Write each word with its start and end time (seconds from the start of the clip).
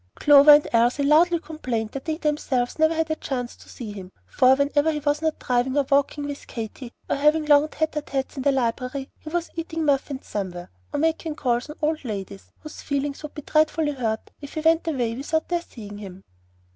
Clover 0.15 0.49
and 0.53 0.67
Elsie 0.73 1.03
loudly 1.03 1.37
complained 1.37 1.91
that 1.91 2.05
they 2.05 2.17
themselves 2.17 2.79
never 2.79 2.95
had 2.95 3.11
a 3.11 3.15
chance 3.15 3.55
to 3.57 3.69
see 3.69 3.91
him; 3.91 4.11
for 4.25 4.55
whenever 4.55 4.91
he 4.91 4.97
was 4.99 5.21
not 5.21 5.37
driving 5.37 5.77
or 5.77 5.85
walking 5.91 6.25
with 6.25 6.47
Katy, 6.47 6.91
or 7.07 7.17
having 7.17 7.45
long 7.45 7.67
tête 7.67 7.91
à 7.91 8.01
têtes 8.01 8.35
in 8.35 8.41
the 8.41 8.51
library, 8.51 9.11
he 9.19 9.29
was 9.29 9.51
eating 9.53 9.85
muffins 9.85 10.25
somewhere, 10.25 10.71
or 10.91 10.99
making 10.99 11.35
calls 11.35 11.69
on 11.69 11.75
old 11.83 12.03
ladies 12.03 12.51
whose 12.61 12.81
feelings 12.81 13.21
would 13.21 13.35
be 13.35 13.43
dreadfully 13.43 13.91
hurt 13.91 14.31
if 14.41 14.55
he 14.55 14.61
went 14.61 14.87
away 14.87 15.13
without 15.15 15.47
their 15.49 15.61
seeing 15.61 15.99
him. 15.99 16.23